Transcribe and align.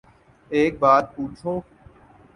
ایک 0.51 0.73
بات 0.81 1.05
پو 1.13 1.21
چوں 1.37 1.57